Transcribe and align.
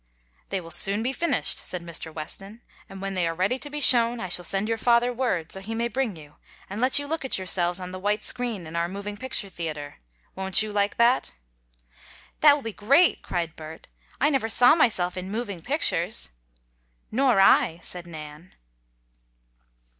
"They 0.49 0.59
will 0.59 0.71
soon 0.71 1.03
be 1.03 1.13
finished," 1.13 1.59
said 1.59 1.83
Mr. 1.85 2.11
Weston. 2.11 2.63
"And 2.89 3.03
when 3.03 3.13
they 3.13 3.27
are 3.27 3.35
ready 3.35 3.59
to 3.59 3.69
be 3.69 3.79
shown, 3.79 4.19
I 4.19 4.29
shall 4.29 4.43
send 4.43 4.67
your 4.67 4.79
father 4.79 5.13
word, 5.13 5.51
so 5.51 5.59
he 5.61 5.75
may 5.75 5.87
bring 5.87 6.15
you, 6.15 6.37
and 6.67 6.81
let 6.81 6.97
you 6.97 7.05
look 7.05 7.23
at 7.23 7.37
yourselves 7.37 7.79
on 7.79 7.91
the 7.91 7.99
white 7.99 8.23
screen 8.23 8.65
in 8.65 8.75
our 8.75 8.87
moving 8.87 9.15
picture 9.15 9.47
theatre. 9.47 9.97
Won't 10.33 10.63
you 10.63 10.71
like 10.71 10.97
that?" 10.97 11.33
"That 12.39 12.55
will 12.55 12.63
be 12.63 12.73
great!" 12.73 13.21
cried 13.21 13.55
Bert. 13.55 13.85
"I 14.19 14.31
never 14.31 14.49
saw 14.49 14.73
myself 14.73 15.17
in 15.17 15.29
moving 15.29 15.61
pictures." 15.61 16.31
"Nor 17.11 17.39
I," 17.39 17.77
said 17.83 18.07
Nan. 18.07 18.55